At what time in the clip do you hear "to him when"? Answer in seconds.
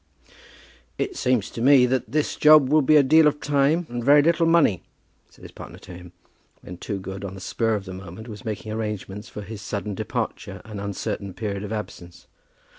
5.77-6.77